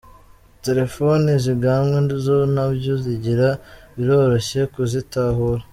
[0.65, 3.49] Telefoni ziganwe zo ntabyo zigira,
[3.95, 5.63] biroroshye kuzitahura.